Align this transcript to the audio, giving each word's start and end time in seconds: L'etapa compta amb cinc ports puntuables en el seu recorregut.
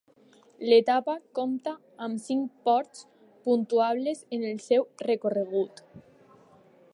L'etapa 0.69 1.13
compta 1.39 1.73
amb 2.05 2.23
cinc 2.23 2.55
ports 2.69 3.03
puntuables 3.49 4.25
en 4.39 4.47
el 4.53 4.59
seu 4.71 4.89
recorregut. 5.11 5.85